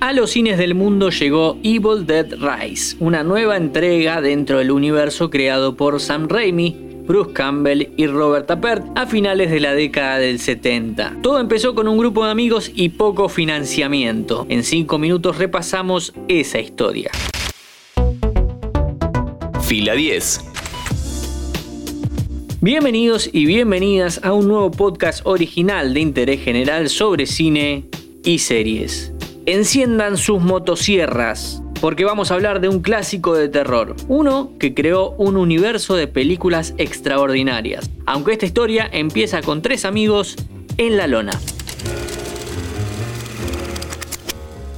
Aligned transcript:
A 0.00 0.14
los 0.14 0.30
cines 0.30 0.56
del 0.56 0.74
mundo 0.74 1.10
llegó 1.10 1.58
Evil 1.62 2.06
Dead 2.06 2.26
Rise, 2.38 2.96
una 3.00 3.22
nueva 3.22 3.58
entrega 3.58 4.22
dentro 4.22 4.56
del 4.56 4.70
universo 4.70 5.28
creado 5.28 5.76
por 5.76 6.00
Sam 6.00 6.26
Raimi, 6.26 6.74
Bruce 7.06 7.34
Campbell 7.34 7.92
y 7.98 8.06
Robert 8.06 8.46
Tappert 8.46 8.82
a 8.96 9.06
finales 9.06 9.50
de 9.50 9.60
la 9.60 9.74
década 9.74 10.16
del 10.16 10.38
70. 10.38 11.18
Todo 11.22 11.38
empezó 11.38 11.74
con 11.74 11.86
un 11.86 11.98
grupo 11.98 12.24
de 12.24 12.30
amigos 12.30 12.72
y 12.74 12.88
poco 12.88 13.28
financiamiento. 13.28 14.46
En 14.48 14.64
5 14.64 14.98
minutos 14.98 15.36
repasamos 15.36 16.14
esa 16.28 16.60
historia. 16.60 17.10
Fila 19.60 19.92
10. 19.92 20.40
Bienvenidos 22.62 23.28
y 23.30 23.44
bienvenidas 23.44 24.20
a 24.24 24.32
un 24.32 24.48
nuevo 24.48 24.70
podcast 24.70 25.20
original 25.26 25.92
de 25.92 26.00
interés 26.00 26.42
general 26.42 26.88
sobre 26.88 27.26
cine 27.26 27.84
y 28.24 28.38
series. 28.38 29.12
Enciendan 29.52 30.16
sus 30.16 30.40
motosierras, 30.40 31.60
porque 31.80 32.04
vamos 32.04 32.30
a 32.30 32.34
hablar 32.34 32.60
de 32.60 32.68
un 32.68 32.82
clásico 32.82 33.34
de 33.34 33.48
terror, 33.48 33.96
uno 34.06 34.52
que 34.60 34.74
creó 34.74 35.10
un 35.18 35.36
universo 35.36 35.96
de 35.96 36.06
películas 36.06 36.72
extraordinarias, 36.78 37.90
aunque 38.06 38.30
esta 38.30 38.46
historia 38.46 38.88
empieza 38.92 39.42
con 39.42 39.60
tres 39.60 39.84
amigos 39.84 40.36
en 40.76 40.96
la 40.96 41.08
lona. 41.08 41.32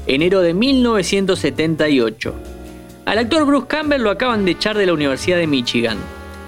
Enero 0.07 0.41
de 0.41 0.55
1978. 0.55 2.35
Al 3.05 3.19
actor 3.19 3.45
Bruce 3.45 3.67
Campbell 3.67 4.01
lo 4.01 4.09
acaban 4.09 4.47
de 4.47 4.53
echar 4.53 4.79
de 4.79 4.87
la 4.87 4.95
Universidad 4.95 5.37
de 5.37 5.47
Michigan. 5.47 5.99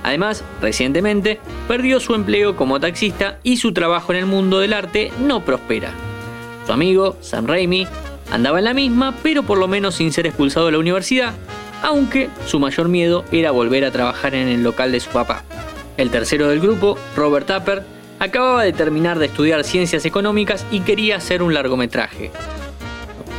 Además, 0.02 0.42
recientemente 0.62 1.40
perdió 1.68 2.00
su 2.00 2.14
empleo 2.14 2.56
como 2.56 2.80
taxista 2.80 3.38
y 3.42 3.58
su 3.58 3.74
trabajo 3.74 4.14
en 4.14 4.20
el 4.20 4.26
mundo 4.26 4.60
del 4.60 4.72
arte 4.72 5.12
no 5.20 5.44
prospera. 5.44 5.92
Su 6.64 6.72
amigo, 6.72 7.18
Sam 7.20 7.46
Raimi, 7.46 7.86
Andaba 8.30 8.58
en 8.58 8.64
la 8.64 8.74
misma, 8.74 9.14
pero 9.22 9.42
por 9.42 9.58
lo 9.58 9.68
menos 9.68 9.96
sin 9.96 10.12
ser 10.12 10.26
expulsado 10.26 10.66
de 10.66 10.72
la 10.72 10.78
universidad, 10.78 11.34
aunque 11.82 12.30
su 12.46 12.58
mayor 12.58 12.88
miedo 12.88 13.24
era 13.30 13.50
volver 13.50 13.84
a 13.84 13.90
trabajar 13.90 14.34
en 14.34 14.48
el 14.48 14.62
local 14.62 14.92
de 14.92 15.00
su 15.00 15.10
papá. 15.10 15.44
El 15.96 16.10
tercero 16.10 16.48
del 16.48 16.60
grupo, 16.60 16.98
Robert 17.14 17.46
Tapper, 17.46 17.84
acababa 18.18 18.64
de 18.64 18.72
terminar 18.72 19.18
de 19.18 19.26
estudiar 19.26 19.64
ciencias 19.64 20.04
económicas 20.04 20.66
y 20.70 20.80
quería 20.80 21.16
hacer 21.16 21.42
un 21.42 21.54
largometraje. 21.54 22.30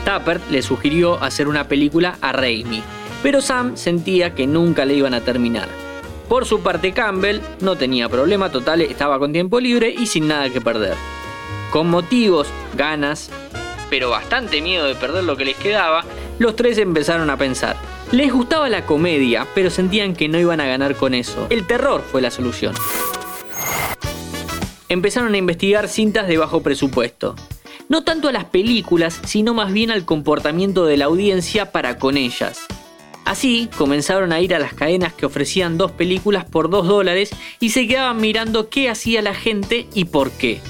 Tapper 0.05 0.39
le 0.51 0.61
sugirió 0.61 1.21
hacer 1.23 1.47
una 1.47 1.67
película 1.67 2.17
a 2.21 2.31
Raimi, 2.31 2.83
pero 3.23 3.41
Sam 3.41 3.75
sentía 3.75 4.35
que 4.35 4.45
nunca 4.45 4.85
le 4.85 4.93
iban 4.93 5.15
a 5.15 5.21
terminar. 5.21 5.67
Por 6.29 6.45
su 6.45 6.61
parte, 6.61 6.91
Campbell 6.91 7.41
no 7.59 7.75
tenía 7.75 8.09
problema 8.09 8.51
total, 8.51 8.81
estaba 8.81 9.19
con 9.19 9.33
tiempo 9.33 9.59
libre 9.59 9.93
y 9.95 10.07
sin 10.07 10.27
nada 10.27 10.49
que 10.49 10.61
perder. 10.61 10.95
Con 11.71 11.89
motivos, 11.89 12.47
ganas 12.75 13.29
pero 13.89 14.09
bastante 14.09 14.61
miedo 14.61 14.85
de 14.85 14.95
perder 14.95 15.23
lo 15.23 15.37
que 15.37 15.45
les 15.45 15.55
quedaba, 15.55 16.03
los 16.39 16.55
tres 16.55 16.77
empezaron 16.77 17.29
a 17.29 17.37
pensar. 17.37 17.75
Les 18.11 18.31
gustaba 18.31 18.69
la 18.69 18.85
comedia, 18.85 19.47
pero 19.55 19.69
sentían 19.69 20.15
que 20.15 20.27
no 20.27 20.39
iban 20.39 20.61
a 20.61 20.65
ganar 20.65 20.95
con 20.95 21.13
eso. 21.13 21.47
El 21.49 21.65
terror 21.65 22.01
fue 22.01 22.21
la 22.21 22.31
solución. 22.31 22.75
Empezaron 24.89 25.33
a 25.33 25.37
investigar 25.37 25.87
cintas 25.87 26.27
de 26.27 26.37
bajo 26.37 26.61
presupuesto. 26.61 27.35
No 27.89 28.03
tanto 28.03 28.29
a 28.29 28.31
las 28.31 28.45
películas, 28.45 29.19
sino 29.25 29.53
más 29.53 29.73
bien 29.73 29.91
al 29.91 30.05
comportamiento 30.05 30.85
de 30.85 30.97
la 30.97 31.05
audiencia 31.05 31.71
para 31.71 31.97
con 31.97 32.17
ellas. 32.17 32.65
Así 33.25 33.69
comenzaron 33.75 34.31
a 34.31 34.39
ir 34.39 34.53
a 34.53 34.59
las 34.59 34.75
cadenas 34.75 35.13
que 35.13 35.25
ofrecían 35.25 35.79
dos 35.79 35.91
películas 35.91 36.45
por 36.45 36.69
dos 36.69 36.87
dólares 36.87 37.31
y 37.59 37.71
se 37.71 37.87
quedaban 37.87 38.21
mirando 38.21 38.69
qué 38.69 38.87
hacía 38.87 39.23
la 39.23 39.33
gente 39.33 39.87
y 39.93 40.05
por 40.05 40.31
qué. 40.31 40.61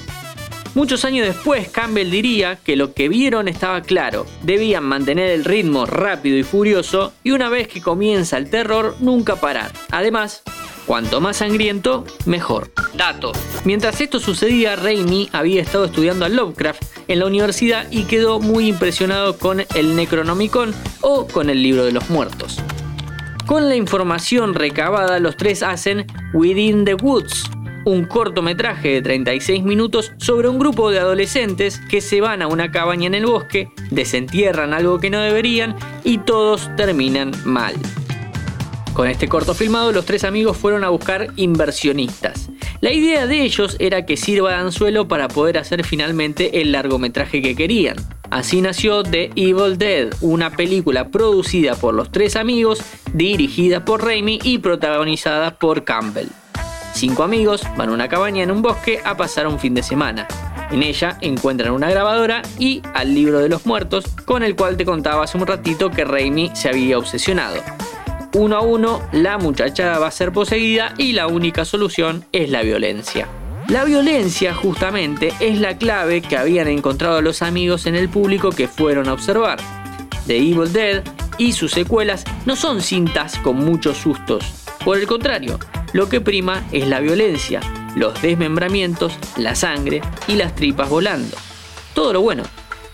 Muchos 0.76 1.06
años 1.06 1.26
después, 1.26 1.70
Campbell 1.70 2.10
diría 2.10 2.56
que 2.56 2.76
lo 2.76 2.92
que 2.92 3.08
vieron 3.08 3.48
estaba 3.48 3.80
claro. 3.80 4.26
Debían 4.42 4.84
mantener 4.84 5.30
el 5.30 5.46
ritmo 5.46 5.86
rápido 5.86 6.36
y 6.36 6.42
furioso 6.42 7.14
y 7.24 7.30
una 7.30 7.48
vez 7.48 7.66
que 7.66 7.80
comienza 7.80 8.36
el 8.36 8.50
terror, 8.50 8.94
nunca 9.00 9.36
parar. 9.36 9.72
Además, 9.90 10.42
cuanto 10.84 11.22
más 11.22 11.38
sangriento, 11.38 12.04
mejor. 12.26 12.72
Dato. 12.94 13.32
Mientras 13.64 14.02
esto 14.02 14.20
sucedía, 14.20 14.76
Raimi 14.76 15.30
había 15.32 15.62
estado 15.62 15.86
estudiando 15.86 16.26
a 16.26 16.28
Lovecraft 16.28 16.82
en 17.08 17.20
la 17.20 17.26
universidad 17.26 17.90
y 17.90 18.04
quedó 18.04 18.38
muy 18.38 18.68
impresionado 18.68 19.38
con 19.38 19.64
el 19.74 19.96
Necronomicon 19.96 20.74
o 21.00 21.26
con 21.26 21.48
el 21.48 21.62
libro 21.62 21.86
de 21.86 21.92
los 21.92 22.10
muertos. 22.10 22.58
Con 23.46 23.70
la 23.70 23.76
información 23.76 24.52
recabada, 24.52 25.20
los 25.20 25.38
tres 25.38 25.62
hacen 25.62 26.04
Within 26.34 26.84
the 26.84 26.96
Woods, 26.96 27.44
un 27.86 28.04
cortometraje 28.04 28.88
de 28.88 29.02
36 29.02 29.62
minutos 29.62 30.12
sobre 30.16 30.48
un 30.48 30.58
grupo 30.58 30.90
de 30.90 30.98
adolescentes 30.98 31.80
que 31.88 32.00
se 32.00 32.20
van 32.20 32.42
a 32.42 32.48
una 32.48 32.72
cabaña 32.72 33.06
en 33.06 33.14
el 33.14 33.26
bosque, 33.26 33.68
desentierran 33.92 34.74
algo 34.74 34.98
que 34.98 35.08
no 35.08 35.20
deberían 35.20 35.76
y 36.02 36.18
todos 36.18 36.68
terminan 36.76 37.30
mal. 37.44 37.74
Con 38.92 39.06
este 39.06 39.28
corto 39.28 39.54
filmado, 39.54 39.92
los 39.92 40.04
tres 40.04 40.24
amigos 40.24 40.56
fueron 40.56 40.82
a 40.82 40.88
buscar 40.88 41.28
inversionistas. 41.36 42.50
La 42.80 42.92
idea 42.92 43.28
de 43.28 43.42
ellos 43.42 43.76
era 43.78 44.04
que 44.04 44.16
sirva 44.16 44.50
de 44.50 44.56
anzuelo 44.56 45.06
para 45.06 45.28
poder 45.28 45.56
hacer 45.56 45.84
finalmente 45.84 46.60
el 46.60 46.72
largometraje 46.72 47.40
que 47.40 47.54
querían. 47.54 47.96
Así 48.30 48.62
nació 48.62 49.04
The 49.04 49.30
Evil 49.36 49.78
Dead, 49.78 50.12
una 50.22 50.50
película 50.50 51.10
producida 51.10 51.76
por 51.76 51.94
los 51.94 52.10
tres 52.10 52.34
amigos, 52.34 52.80
dirigida 53.12 53.84
por 53.84 54.04
Raimi 54.04 54.40
y 54.42 54.58
protagonizada 54.58 55.56
por 55.56 55.84
Campbell. 55.84 56.26
Cinco 56.96 57.24
amigos 57.24 57.62
van 57.76 57.90
a 57.90 57.92
una 57.92 58.08
cabaña 58.08 58.42
en 58.42 58.50
un 58.50 58.62
bosque 58.62 59.00
a 59.04 59.18
pasar 59.18 59.46
un 59.46 59.58
fin 59.58 59.74
de 59.74 59.82
semana. 59.82 60.26
En 60.70 60.82
ella 60.82 61.18
encuentran 61.20 61.72
una 61.72 61.90
grabadora 61.90 62.40
y 62.58 62.80
al 62.94 63.14
libro 63.14 63.40
de 63.40 63.50
los 63.50 63.66
muertos, 63.66 64.06
con 64.24 64.42
el 64.42 64.56
cual 64.56 64.78
te 64.78 64.86
contaba 64.86 65.24
hace 65.24 65.36
un 65.36 65.46
ratito 65.46 65.90
que 65.90 66.06
Raimi 66.06 66.52
se 66.54 66.70
había 66.70 66.96
obsesionado. 66.96 67.56
Uno 68.32 68.56
a 68.56 68.62
uno, 68.62 69.02
la 69.12 69.36
muchacha 69.36 69.98
va 69.98 70.06
a 70.06 70.10
ser 70.10 70.32
poseída 70.32 70.94
y 70.96 71.12
la 71.12 71.26
única 71.26 71.66
solución 71.66 72.24
es 72.32 72.48
la 72.48 72.62
violencia. 72.62 73.28
La 73.68 73.84
violencia 73.84 74.54
justamente 74.54 75.34
es 75.38 75.60
la 75.60 75.76
clave 75.76 76.22
que 76.22 76.38
habían 76.38 76.66
encontrado 76.66 77.20
los 77.20 77.42
amigos 77.42 77.84
en 77.84 77.94
el 77.94 78.08
público 78.08 78.48
que 78.52 78.68
fueron 78.68 79.08
a 79.08 79.12
observar. 79.12 79.58
The 80.26 80.38
Evil 80.38 80.72
Dead 80.72 81.04
y 81.36 81.52
sus 81.52 81.72
secuelas 81.72 82.24
no 82.46 82.56
son 82.56 82.80
cintas 82.80 83.38
con 83.40 83.56
muchos 83.56 83.98
sustos. 83.98 84.64
Por 84.82 84.96
el 84.96 85.06
contrario, 85.06 85.58
lo 85.92 86.08
que 86.08 86.20
prima 86.20 86.66
es 86.72 86.86
la 86.88 87.00
violencia, 87.00 87.60
los 87.94 88.20
desmembramientos, 88.22 89.18
la 89.36 89.54
sangre 89.54 90.00
y 90.28 90.34
las 90.34 90.54
tripas 90.54 90.88
volando. 90.88 91.36
Todo 91.94 92.12
lo 92.12 92.20
bueno. 92.20 92.42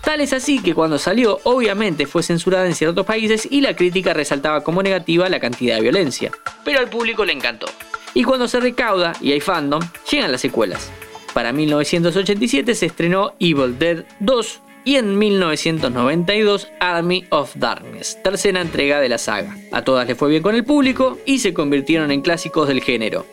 Tal 0.02 0.20
es 0.20 0.32
así 0.32 0.60
que 0.60 0.74
cuando 0.74 0.98
salió 0.98 1.38
obviamente 1.44 2.06
fue 2.06 2.22
censurada 2.22 2.66
en 2.66 2.74
ciertos 2.74 3.06
países 3.06 3.46
y 3.50 3.60
la 3.60 3.76
crítica 3.76 4.12
resaltaba 4.12 4.62
como 4.62 4.82
negativa 4.82 5.28
la 5.28 5.40
cantidad 5.40 5.76
de 5.76 5.82
violencia. 5.82 6.32
Pero 6.64 6.80
al 6.80 6.88
público 6.88 7.24
le 7.24 7.32
encantó. 7.32 7.66
Y 8.14 8.24
cuando 8.24 8.48
se 8.48 8.60
recauda 8.60 9.12
y 9.20 9.32
hay 9.32 9.40
fandom, 9.40 9.80
llegan 10.10 10.32
las 10.32 10.40
secuelas. 10.40 10.90
Para 11.32 11.52
1987 11.52 12.74
se 12.74 12.86
estrenó 12.86 13.32
Evil 13.38 13.78
Dead 13.78 14.04
2 14.20 14.60
y 14.84 14.96
en 14.96 15.18
1992 15.18 16.68
Army 16.80 17.24
of 17.30 17.54
Darkness, 17.56 18.18
tercera 18.22 18.60
entrega 18.60 19.00
de 19.00 19.08
la 19.08 19.18
saga. 19.18 19.56
A 19.70 19.82
todas 19.82 20.06
les 20.06 20.16
fue 20.16 20.30
bien 20.30 20.42
con 20.42 20.54
el 20.54 20.64
público 20.64 21.18
y 21.24 21.38
se 21.38 21.54
convirtieron 21.54 22.10
en 22.10 22.22
clásicos 22.22 22.68
del 22.68 22.82
género. 22.82 23.26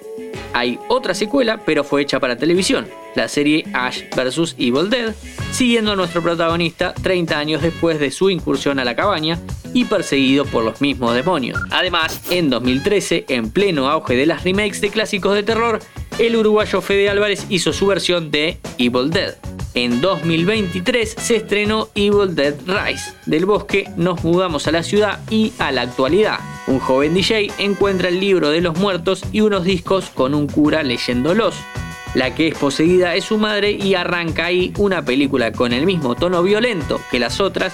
Hay 0.54 0.80
otra 0.88 1.14
secuela, 1.14 1.62
pero 1.66 1.84
fue 1.84 2.02
hecha 2.02 2.20
para 2.20 2.38
televisión, 2.38 2.88
la 3.16 3.28
serie 3.28 3.66
Ash 3.74 4.04
vs. 4.16 4.56
Evil 4.58 4.90
Dead, 4.90 5.14
siguiendo 5.52 5.92
a 5.92 5.96
nuestro 5.96 6.22
protagonista 6.22 6.94
30 6.94 7.38
años 7.38 7.62
después 7.62 8.00
de 8.00 8.12
su 8.12 8.30
incursión 8.30 8.80
a 8.80 8.86
la 8.86 8.96
cabaña 8.96 9.40
y 9.74 9.86
perseguido 9.86 10.46
por 10.46 10.64
los 10.64 10.82
mismos 10.82 11.14
demonios. 11.14 11.60
Además, 11.70 12.22
en 12.32 12.50
2013, 12.50 13.26
en 13.30 13.52
pleno 13.52 13.90
auge 13.90 14.16
de 14.16 14.26
las 14.26 14.44
remakes 14.44 14.82
de 14.82 14.90
clásicos 14.90 15.36
de 15.36 15.44
terror, 15.44 15.80
el 16.18 16.36
uruguayo 16.36 16.82
Fede 16.82 17.10
Álvarez 17.10 17.46
hizo 17.50 17.72
su 17.72 17.88
versión 17.88 18.32
de 18.32 18.58
Evil 18.78 19.10
Dead. 19.12 19.36
En 19.82 20.02
2023 20.02 21.16
se 21.18 21.38
estrenó 21.38 21.88
Evil 21.96 22.36
Dead 22.36 22.54
Rise. 22.68 23.14
Del 23.26 23.46
bosque 23.46 23.90
nos 23.96 24.26
mudamos 24.26 24.68
a 24.68 24.74
la 24.74 24.84
ciudad 24.84 25.22
y 25.30 25.54
a 25.58 25.72
la 25.72 25.84
actualidad. 25.84 26.38
Un 26.68 26.80
joven 26.80 27.14
DJ 27.14 27.50
encuentra 27.60 28.10
el 28.10 28.20
libro 28.20 28.50
de 28.50 28.60
los 28.60 28.78
muertos 28.78 29.24
y 29.32 29.40
unos 29.40 29.64
discos 29.64 30.10
con 30.10 30.34
un 30.34 30.48
cura 30.48 30.84
leyéndolos. 30.84 31.56
La 32.14 32.36
que 32.36 32.50
es 32.50 32.56
poseída 32.56 33.16
es 33.16 33.24
su 33.24 33.38
madre 33.38 33.72
y 33.72 33.96
arranca 33.96 34.48
ahí 34.48 34.74
una 34.78 35.06
película 35.06 35.54
con 35.54 35.72
el 35.72 35.86
mismo 35.86 36.14
tono 36.14 36.44
violento 36.44 37.00
que 37.10 37.18
las 37.18 37.40
otras, 37.40 37.72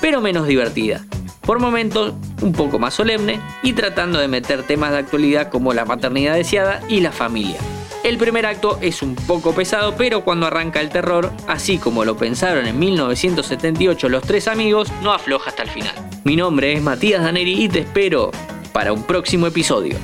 pero 0.00 0.20
menos 0.20 0.46
divertida. 0.46 1.06
Por 1.40 1.58
momentos 1.58 2.14
un 2.40 2.52
poco 2.52 2.78
más 2.78 2.94
solemne 2.94 3.40
y 3.64 3.72
tratando 3.72 4.20
de 4.20 4.28
meter 4.28 4.62
temas 4.62 4.92
de 4.92 4.98
actualidad 4.98 5.50
como 5.50 5.74
la 5.74 5.84
maternidad 5.84 6.36
deseada 6.36 6.82
y 6.88 7.00
la 7.00 7.10
familia. 7.10 7.58
El 8.08 8.16
primer 8.16 8.46
acto 8.46 8.78
es 8.80 9.02
un 9.02 9.14
poco 9.14 9.52
pesado, 9.52 9.94
pero 9.94 10.24
cuando 10.24 10.46
arranca 10.46 10.80
el 10.80 10.88
terror, 10.88 11.30
así 11.46 11.76
como 11.76 12.06
lo 12.06 12.16
pensaron 12.16 12.66
en 12.66 12.78
1978 12.78 14.08
los 14.08 14.22
tres 14.22 14.48
amigos, 14.48 14.90
no 15.02 15.12
afloja 15.12 15.50
hasta 15.50 15.64
el 15.64 15.68
final. 15.68 15.94
Mi 16.24 16.34
nombre 16.34 16.72
es 16.72 16.80
Matías 16.80 17.22
Daneri 17.22 17.64
y 17.64 17.68
te 17.68 17.80
espero 17.80 18.30
para 18.72 18.94
un 18.94 19.02
próximo 19.02 19.46
episodio. 19.46 19.98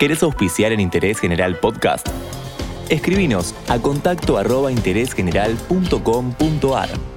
¿Querés 0.00 0.24
auspiciar 0.24 0.72
en 0.72 0.80
Interés 0.80 1.20
General 1.20 1.56
Podcast? 1.60 2.08
Escribinos 2.88 3.54
a 3.68 3.78
contacto 3.78 4.36
interésgeneral.com.ar 4.68 7.11